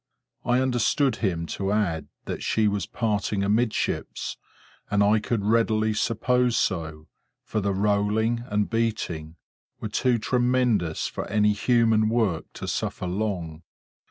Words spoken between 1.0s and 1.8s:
him to